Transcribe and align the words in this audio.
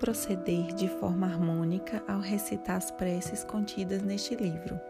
proceder 0.00 0.72
de 0.72 0.88
forma 0.88 1.26
harmônica 1.26 2.02
ao 2.08 2.20
recitar 2.20 2.78
as 2.78 2.90
preces 2.90 3.44
contidas 3.44 4.02
neste 4.02 4.34
livro. 4.34 4.80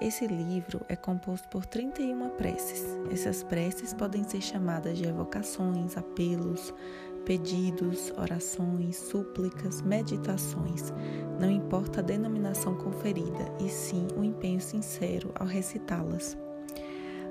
Esse 0.00 0.28
livro 0.28 0.80
é 0.88 0.94
composto 0.94 1.48
por 1.48 1.66
31 1.66 2.30
preces. 2.36 2.84
Essas 3.10 3.42
preces 3.42 3.92
podem 3.92 4.22
ser 4.22 4.40
chamadas 4.40 4.96
de 4.96 5.08
evocações, 5.08 5.96
apelos, 5.96 6.72
pedidos, 7.24 8.12
orações, 8.16 8.96
súplicas, 8.96 9.82
meditações. 9.82 10.92
Não 11.40 11.50
importa 11.50 11.98
a 11.98 12.04
denominação 12.04 12.76
conferida, 12.76 13.52
e 13.58 13.68
sim 13.68 14.06
o 14.16 14.22
empenho 14.22 14.60
sincero 14.60 15.32
ao 15.34 15.46
recitá-las. 15.46 16.38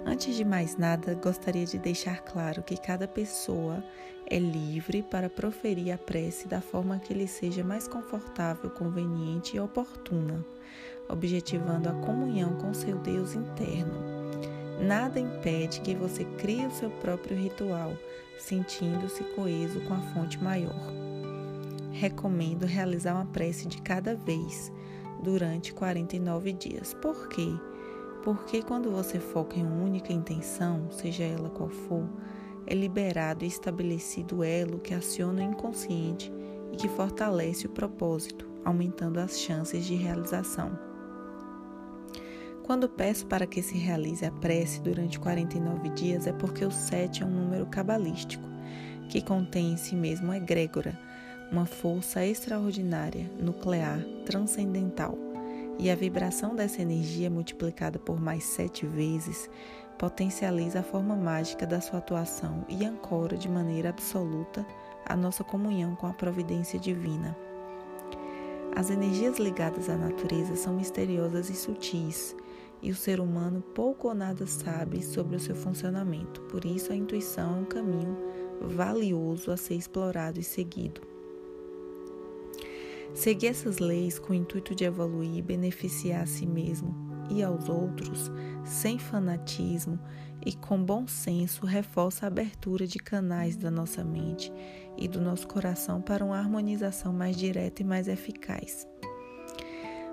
Antes 0.05 0.35
de 0.35 0.43
mais 0.43 0.75
nada, 0.75 1.15
gostaria 1.15 1.65
de 1.65 1.79
deixar 1.79 2.21
claro 2.21 2.61
que 2.61 2.77
cada 2.77 3.07
pessoa 3.07 3.83
é 4.27 4.39
livre 4.39 5.03
para 5.03 5.29
proferir 5.29 5.93
a 5.93 5.97
prece 5.97 6.47
da 6.47 6.59
forma 6.59 6.99
que 6.99 7.13
lhe 7.13 7.27
seja 7.27 7.63
mais 7.63 7.87
confortável, 7.87 8.69
conveniente 8.69 9.55
e 9.55 9.59
oportuna, 9.59 10.43
objetivando 11.07 11.89
a 11.89 11.93
comunhão 11.93 12.55
com 12.55 12.73
seu 12.73 12.97
Deus 12.97 13.35
interno. 13.35 14.15
Nada 14.81 15.19
impede 15.19 15.79
que 15.81 15.93
você 15.93 16.25
crie 16.37 16.65
o 16.65 16.71
seu 16.71 16.89
próprio 16.89 17.37
ritual, 17.37 17.93
sentindo-se 18.39 19.23
coeso 19.35 19.79
com 19.81 19.93
a 19.93 20.01
fonte 20.13 20.41
maior. 20.43 20.91
Recomendo 21.91 22.65
realizar 22.65 23.13
uma 23.13 23.25
prece 23.25 23.67
de 23.67 23.81
cada 23.81 24.15
vez 24.15 24.71
durante 25.23 25.73
49 25.73 26.51
dias. 26.51 26.93
Por 26.93 27.29
quê? 27.29 27.47
Porque 28.23 28.61
quando 28.61 28.91
você 28.91 29.19
foca 29.19 29.57
em 29.57 29.63
uma 29.65 29.83
única 29.83 30.11
intenção, 30.11 30.91
seja 30.91 31.23
ela 31.23 31.49
qual 31.49 31.69
for, 31.69 32.03
é 32.67 32.73
liberado 32.73 33.43
e 33.43 33.47
estabelecido 33.47 34.37
o 34.37 34.43
elo 34.43 34.79
que 34.79 34.93
aciona 34.93 35.41
o 35.41 35.51
inconsciente 35.51 36.31
e 36.71 36.75
que 36.75 36.87
fortalece 36.89 37.65
o 37.65 37.69
propósito, 37.69 38.47
aumentando 38.63 39.19
as 39.19 39.39
chances 39.39 39.85
de 39.85 39.95
realização. 39.95 40.77
Quando 42.63 42.89
peço 42.89 43.27
para 43.27 43.45
que 43.45 43.61
se 43.61 43.77
realize 43.77 44.25
a 44.25 44.31
prece 44.31 44.81
durante 44.81 45.19
49 45.19 45.89
dias 45.89 46.25
é 46.25 46.33
porque 46.33 46.65
o 46.65 46.71
7 46.71 47.21
é 47.21 47.25
um 47.25 47.29
número 47.29 47.67
cabalístico, 47.67 48.47
que 49.09 49.21
contém 49.21 49.73
em 49.73 49.77
si 49.77 49.95
mesmo 49.95 50.31
a 50.31 50.37
egrégora, 50.37 50.99
uma 51.51 51.65
força 51.65 52.25
extraordinária, 52.25 53.31
nuclear, 53.39 54.03
transcendental 54.25 55.24
e 55.77 55.89
a 55.89 55.95
vibração 55.95 56.55
dessa 56.55 56.81
energia 56.81 57.29
multiplicada 57.29 57.99
por 57.99 58.19
mais 58.19 58.43
sete 58.43 58.85
vezes 58.85 59.49
potencializa 59.97 60.79
a 60.79 60.83
forma 60.83 61.15
mágica 61.15 61.65
da 61.65 61.79
sua 61.79 61.99
atuação 61.99 62.65
e 62.67 62.85
ancora 62.85 63.37
de 63.37 63.49
maneira 63.49 63.89
absoluta 63.89 64.65
a 65.05 65.15
nossa 65.15 65.43
comunhão 65.43 65.95
com 65.95 66.07
a 66.07 66.13
providência 66.13 66.79
divina. 66.79 67.35
As 68.75 68.89
energias 68.89 69.37
ligadas 69.37 69.89
à 69.89 69.95
natureza 69.95 70.55
são 70.55 70.73
misteriosas 70.73 71.49
e 71.49 71.55
sutis, 71.55 72.35
e 72.81 72.91
o 72.91 72.95
ser 72.95 73.21
humano 73.21 73.61
pouco 73.61 74.09
ou 74.09 74.13
nada 74.13 74.45
sabe 74.45 75.01
sobre 75.01 75.37
o 75.37 75.39
seu 75.39 75.55
funcionamento, 75.55 76.41
por 76.41 76.65
isso 76.65 76.91
a 76.91 76.95
intuição 76.95 77.55
é 77.55 77.59
um 77.61 77.65
caminho 77.65 78.17
valioso 78.61 79.49
a 79.49 79.57
ser 79.57 79.75
explorado 79.75 80.39
e 80.39 80.43
seguido. 80.43 81.14
Seguir 83.15 83.47
essas 83.47 83.79
leis 83.79 84.19
com 84.19 84.33
o 84.33 84.35
intuito 84.35 84.75
de 84.75 84.83
evoluir 84.83 85.37
e 85.37 85.41
beneficiar 85.41 86.23
a 86.23 86.25
si 86.25 86.45
mesmo 86.45 86.93
e 87.29 87.41
aos 87.41 87.69
outros, 87.69 88.29
sem 88.65 88.99
fanatismo 88.99 89.97
e 90.45 90.53
com 90.53 90.83
bom 90.83 91.07
senso, 91.07 91.65
reforça 91.65 92.25
a 92.25 92.27
abertura 92.27 92.85
de 92.85 92.99
canais 92.99 93.55
da 93.55 93.71
nossa 93.71 94.03
mente 94.03 94.51
e 94.97 95.07
do 95.07 95.21
nosso 95.21 95.47
coração 95.47 96.01
para 96.01 96.25
uma 96.25 96.37
harmonização 96.37 97.13
mais 97.13 97.37
direta 97.37 97.81
e 97.81 97.85
mais 97.85 98.09
eficaz. 98.09 98.85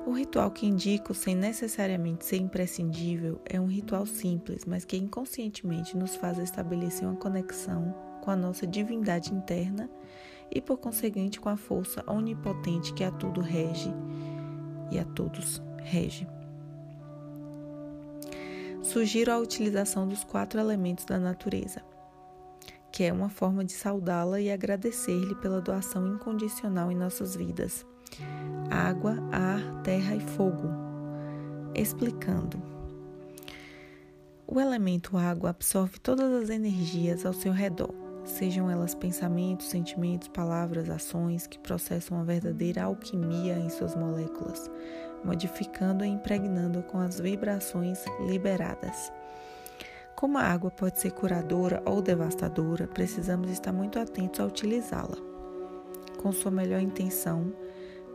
O 0.06 0.12
ritual 0.12 0.52
que 0.52 0.66
indico, 0.66 1.12
sem 1.12 1.34
necessariamente 1.34 2.24
ser 2.24 2.36
imprescindível, 2.36 3.40
é 3.44 3.60
um 3.60 3.66
ritual 3.66 4.06
simples, 4.06 4.64
mas 4.64 4.84
que 4.84 4.96
inconscientemente 4.96 5.96
nos 5.96 6.14
faz 6.14 6.38
estabelecer 6.38 7.06
uma 7.06 7.16
conexão 7.16 7.94
com 8.22 8.30
a 8.30 8.36
nossa 8.36 8.64
divindade 8.64 9.34
interna 9.34 9.90
e, 10.54 10.60
por 10.60 10.78
conseguinte, 10.78 11.40
com 11.40 11.48
a 11.48 11.56
força 11.56 12.04
onipotente 12.06 12.92
que 12.92 13.02
a 13.02 13.10
tudo 13.10 13.40
rege 13.40 13.90
e 14.90 14.98
a 14.98 15.04
todos 15.04 15.62
rege. 15.78 16.28
Sugiro 18.82 19.32
a 19.32 19.38
utilização 19.38 20.06
dos 20.06 20.22
quatro 20.22 20.60
elementos 20.60 21.06
da 21.06 21.18
natureza, 21.18 21.82
que 22.90 23.04
é 23.04 23.12
uma 23.12 23.30
forma 23.30 23.64
de 23.64 23.72
saudá-la 23.72 24.40
e 24.40 24.50
agradecer-lhe 24.50 25.34
pela 25.36 25.60
doação 25.60 26.06
incondicional 26.06 26.92
em 26.92 26.96
nossas 26.96 27.34
vidas: 27.34 27.86
água, 28.70 29.16
ar, 29.32 29.82
terra 29.82 30.14
e 30.14 30.20
fogo. 30.20 30.68
Explicando. 31.74 32.60
O 34.46 34.60
elemento 34.60 35.16
água 35.16 35.48
absorve 35.48 35.98
todas 35.98 36.30
as 36.42 36.50
energias 36.50 37.24
ao 37.24 37.32
seu 37.32 37.52
redor 37.52 38.11
sejam 38.24 38.70
elas 38.70 38.94
pensamentos, 38.94 39.68
sentimentos, 39.68 40.28
palavras, 40.28 40.88
ações 40.88 41.46
que 41.46 41.58
processam 41.58 42.18
uma 42.18 42.24
verdadeira 42.24 42.84
alquimia 42.84 43.58
em 43.58 43.68
suas 43.68 43.94
moléculas, 43.94 44.70
modificando 45.24 46.04
e 46.04 46.08
impregnando 46.08 46.82
com 46.84 46.98
as 46.98 47.18
vibrações 47.18 48.04
liberadas. 48.26 49.12
Como 50.14 50.38
a 50.38 50.42
água 50.42 50.70
pode 50.70 51.00
ser 51.00 51.10
curadora 51.12 51.82
ou 51.84 52.00
devastadora, 52.00 52.86
precisamos 52.86 53.50
estar 53.50 53.72
muito 53.72 53.98
atentos 53.98 54.40
a 54.40 54.46
utilizá-la. 54.46 55.16
Com 56.22 56.30
sua 56.30 56.50
melhor 56.50 56.80
intenção, 56.80 57.52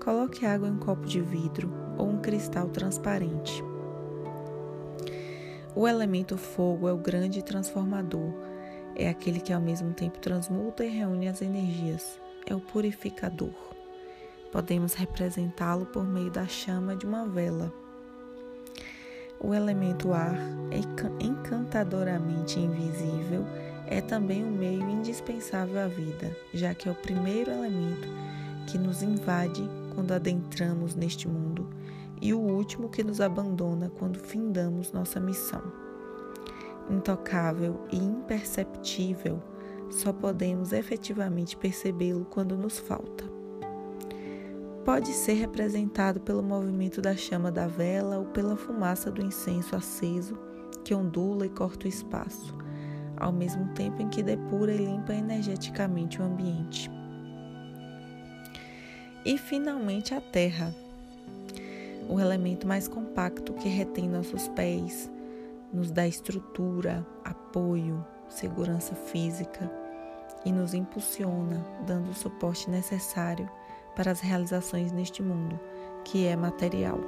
coloque 0.03 0.45
água 0.45 0.69
em 0.69 0.71
um 0.71 0.79
copo 0.79 1.05
de 1.05 1.19
vidro 1.19 1.69
ou 1.97 2.07
um 2.07 2.19
cristal 2.19 2.69
transparente. 2.69 3.61
O 5.75 5.87
elemento 5.87 6.37
fogo 6.37 6.87
é 6.87 6.93
o 6.93 6.97
grande 6.97 7.43
transformador 7.43 8.46
é 8.97 9.07
aquele 9.07 9.39
que 9.39 9.53
ao 9.53 9.61
mesmo 9.61 9.93
tempo 9.93 10.17
transmuta 10.17 10.83
e 10.83 10.89
reúne 10.89 11.27
as 11.27 11.43
energias. 11.43 12.19
É 12.47 12.55
o 12.55 12.59
purificador. 12.59 13.53
Podemos 14.51 14.95
representá-lo 14.95 15.85
por 15.85 16.03
meio 16.03 16.31
da 16.31 16.47
chama 16.47 16.95
de 16.95 17.05
uma 17.05 17.27
vela. 17.27 17.71
O 19.39 19.53
elemento 19.53 20.13
ar 20.13 20.35
encantadoramente 21.19 22.59
invisível, 22.59 23.45
é 23.85 24.01
também 24.01 24.43
um 24.43 24.51
meio 24.51 24.89
indispensável 24.89 25.79
à 25.79 25.87
vida, 25.87 26.35
já 26.53 26.73
que 26.73 26.89
é 26.89 26.91
o 26.91 26.95
primeiro 26.95 27.51
elemento 27.51 28.07
que 28.65 28.79
nos 28.79 29.03
invade 29.03 29.63
quando 29.93 30.11
adentramos 30.11 30.95
neste 30.95 31.27
mundo 31.27 31.69
e 32.19 32.33
o 32.33 32.39
último 32.39 32.89
que 32.89 33.03
nos 33.03 33.21
abandona 33.21 33.91
quando 33.97 34.19
findamos 34.19 34.91
nossa 34.91 35.19
missão 35.19 35.86
intocável 36.89 37.81
e 37.91 37.97
imperceptível, 37.97 39.41
só 39.89 40.11
podemos 40.11 40.73
efetivamente 40.73 41.55
percebê-lo 41.55 42.25
quando 42.25 42.57
nos 42.57 42.77
falta. 42.77 43.25
Pode 44.83 45.09
ser 45.09 45.33
representado 45.33 46.21
pelo 46.21 46.41
movimento 46.41 47.01
da 47.01 47.15
chama 47.15 47.51
da 47.51 47.67
vela 47.67 48.19
ou 48.19 48.25
pela 48.25 48.55
fumaça 48.55 49.11
do 49.11 49.21
incenso 49.21 49.75
aceso 49.75 50.37
que 50.83 50.93
ondula 50.93 51.45
e 51.45 51.49
corta 51.49 51.85
o 51.85 51.89
espaço, 51.89 52.55
ao 53.17 53.33
mesmo 53.33 53.67
tempo 53.73 54.01
em 54.01 54.07
que 54.07 54.23
depura 54.23 54.71
e 54.71 54.77
limpa 54.77 55.13
energeticamente 55.13 56.21
o 56.21 56.23
ambiente. 56.23 56.89
E 59.25 59.37
finalmente 59.37 60.13
a 60.13 60.21
terra, 60.21 60.73
o 62.07 62.17
elemento 62.17 62.65
mais 62.65 62.87
compacto 62.87 63.51
que 63.53 63.67
retém 63.67 64.07
nossos 64.07 64.47
pés, 64.47 65.11
nos 65.77 65.91
dá 65.91 66.07
estrutura, 66.07 67.05
apoio, 67.23 68.03
segurança 68.27 68.95
física 68.95 69.71
e 70.43 70.51
nos 70.51 70.73
impulsiona, 70.73 71.63
dando 71.85 72.09
o 72.09 72.15
suporte 72.15 72.67
necessário 72.67 73.47
para 73.95 74.11
as 74.11 74.19
realizações 74.19 74.91
neste 74.91 75.21
mundo, 75.21 75.59
que 76.03 76.25
é 76.25 76.35
material. 76.35 76.99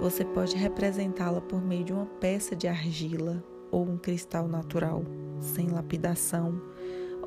Você 0.00 0.24
pode 0.24 0.56
representá-la 0.56 1.40
por 1.40 1.60
meio 1.60 1.82
de 1.82 1.92
uma 1.92 2.06
peça 2.06 2.54
de 2.54 2.68
argila 2.68 3.42
ou 3.72 3.82
um 3.82 3.98
cristal 3.98 4.46
natural, 4.46 5.02
sem 5.40 5.68
lapidação, 5.68 6.62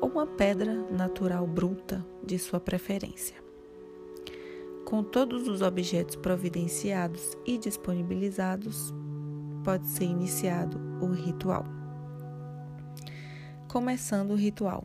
ou 0.00 0.08
uma 0.08 0.26
pedra 0.26 0.72
natural 0.90 1.46
bruta 1.46 2.04
de 2.24 2.38
sua 2.38 2.58
preferência. 2.58 3.36
Com 4.86 5.02
todos 5.02 5.46
os 5.46 5.60
objetos 5.60 6.16
providenciados 6.16 7.36
e 7.44 7.58
disponibilizados, 7.58 8.94
pode 9.64 9.86
ser 9.86 10.04
iniciado 10.04 10.80
o 11.00 11.12
ritual. 11.12 11.64
Começando 13.68 14.32
o 14.32 14.36
ritual. 14.36 14.84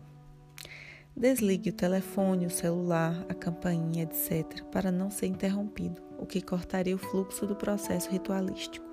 Desligue 1.16 1.69
o 1.69 1.74
telefone, 1.74 2.45
o 2.45 2.50
celular, 2.50 3.25
a 3.30 3.33
campainha, 3.33 4.04
etc., 4.04 4.63
para 4.72 4.92
não 4.92 5.10
ser 5.10 5.27
interrompido, 5.27 6.01
o 6.19 6.25
que 6.25 6.42
cortaria 6.42 6.95
o 6.95 7.00
fluxo 7.00 7.48
do 7.48 7.56
processo 7.56 8.10
ritualístico. 8.10 8.86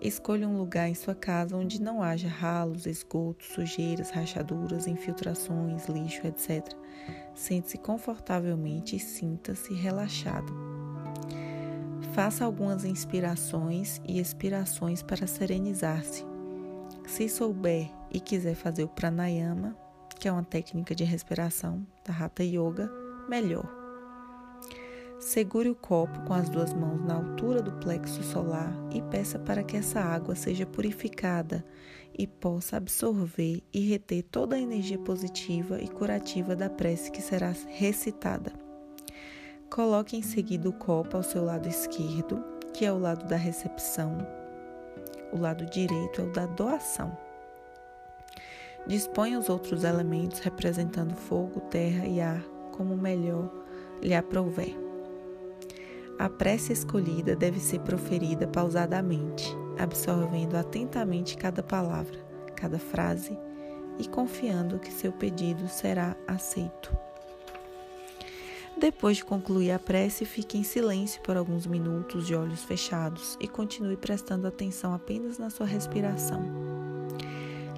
Escolha 0.00 0.46
um 0.46 0.58
lugar 0.58 0.88
em 0.88 0.94
sua 0.94 1.14
casa 1.14 1.56
onde 1.56 1.80
não 1.80 2.02
haja 2.02 2.28
ralos, 2.28 2.84
esgotos, 2.84 3.46
sujeiras, 3.46 4.10
rachaduras, 4.10 4.86
infiltrações, 4.86 5.86
lixo, 5.86 6.26
etc. 6.26 6.62
Sente-se 7.34 7.78
confortavelmente 7.78 8.96
e 8.96 9.00
sinta-se 9.00 9.72
relaxado. 9.72 10.73
Faça 12.14 12.44
algumas 12.44 12.84
inspirações 12.84 14.00
e 14.06 14.20
expirações 14.20 15.02
para 15.02 15.26
serenizar-se. 15.26 16.24
Se 17.08 17.28
souber 17.28 17.90
e 18.08 18.20
quiser 18.20 18.54
fazer 18.54 18.84
o 18.84 18.88
pranayama, 18.88 19.76
que 20.20 20.28
é 20.28 20.32
uma 20.32 20.44
técnica 20.44 20.94
de 20.94 21.02
respiração 21.02 21.84
da 22.06 22.14
Hatha 22.14 22.44
Yoga, 22.44 22.88
melhor. 23.28 23.68
Segure 25.18 25.68
o 25.68 25.74
copo 25.74 26.20
com 26.20 26.34
as 26.34 26.48
duas 26.48 26.72
mãos 26.72 27.04
na 27.04 27.16
altura 27.16 27.60
do 27.60 27.72
plexo 27.72 28.22
solar 28.22 28.72
e 28.92 29.02
peça 29.02 29.36
para 29.36 29.64
que 29.64 29.76
essa 29.76 29.98
água 29.98 30.36
seja 30.36 30.64
purificada 30.64 31.64
e 32.16 32.28
possa 32.28 32.76
absorver 32.76 33.60
e 33.72 33.80
reter 33.88 34.22
toda 34.22 34.54
a 34.54 34.60
energia 34.60 34.98
positiva 34.98 35.80
e 35.82 35.88
curativa 35.88 36.54
da 36.54 36.70
prece 36.70 37.10
que 37.10 37.20
será 37.20 37.52
recitada. 37.66 38.63
Coloque 39.74 40.16
em 40.16 40.22
seguida 40.22 40.68
o 40.68 40.72
copo 40.72 41.16
ao 41.16 41.22
seu 41.24 41.44
lado 41.44 41.68
esquerdo, 41.68 42.44
que 42.72 42.84
é 42.84 42.92
o 42.92 42.96
lado 42.96 43.26
da 43.26 43.34
recepção. 43.34 44.16
O 45.32 45.36
lado 45.36 45.66
direito 45.66 46.20
é 46.20 46.24
o 46.24 46.30
da 46.30 46.46
doação. 46.46 47.18
Disponha 48.86 49.36
os 49.36 49.48
outros 49.48 49.82
elementos 49.82 50.38
representando 50.38 51.16
fogo, 51.16 51.58
terra 51.62 52.06
e 52.06 52.20
ar 52.20 52.40
como 52.70 52.96
melhor 52.96 53.50
lhe 54.00 54.14
aprouver. 54.14 54.76
A 56.20 56.28
prece 56.28 56.72
escolhida 56.72 57.34
deve 57.34 57.58
ser 57.58 57.80
proferida 57.80 58.46
pausadamente, 58.46 59.52
absorvendo 59.76 60.54
atentamente 60.54 61.36
cada 61.36 61.64
palavra, 61.64 62.24
cada 62.54 62.78
frase 62.78 63.36
e 63.98 64.06
confiando 64.06 64.78
que 64.78 64.92
seu 64.92 65.10
pedido 65.10 65.66
será 65.66 66.16
aceito. 66.28 66.96
Depois 68.76 69.18
de 69.18 69.24
concluir 69.24 69.70
a 69.70 69.78
prece, 69.78 70.24
fique 70.24 70.58
em 70.58 70.64
silêncio 70.64 71.22
por 71.22 71.36
alguns 71.36 71.64
minutos 71.64 72.26
de 72.26 72.34
olhos 72.34 72.64
fechados 72.64 73.38
e 73.40 73.46
continue 73.46 73.96
prestando 73.96 74.48
atenção 74.48 74.92
apenas 74.92 75.38
na 75.38 75.48
sua 75.48 75.64
respiração. 75.64 76.42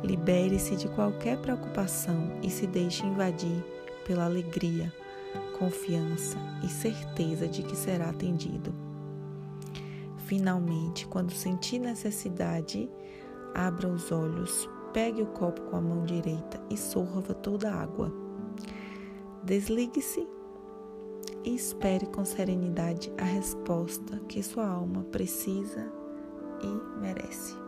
Libere-se 0.02 0.74
de 0.74 0.88
qualquer 0.88 1.38
preocupação 1.38 2.38
e 2.42 2.50
se 2.50 2.66
deixe 2.66 3.04
invadir 3.04 3.62
pela 4.06 4.24
alegria, 4.24 4.92
confiança 5.58 6.38
e 6.64 6.68
certeza 6.68 7.46
de 7.46 7.62
que 7.62 7.76
será 7.76 8.08
atendido. 8.08 8.72
Finalmente, 10.26 11.06
quando 11.06 11.30
sentir 11.30 11.78
necessidade, 11.78 12.88
abra 13.54 13.86
os 13.86 14.10
olhos, 14.10 14.68
pegue 14.94 15.22
o 15.22 15.26
copo 15.26 15.60
com 15.62 15.76
a 15.76 15.80
mão 15.80 16.04
direita 16.04 16.58
e 16.70 16.76
sorva 16.76 17.34
toda 17.34 17.70
a 17.70 17.82
água. 17.82 18.12
Desligue-se 19.44 20.26
e 21.46 21.54
espere 21.54 22.04
com 22.06 22.24
serenidade 22.24 23.10
a 23.16 23.24
resposta 23.24 24.20
que 24.28 24.42
sua 24.42 24.66
alma 24.66 25.04
precisa 25.04 25.90
e 26.60 27.00
merece. 27.00 27.65